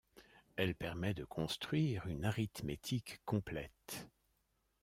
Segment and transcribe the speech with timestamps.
[0.55, 4.09] Elle permet de construire une arithmétique complète.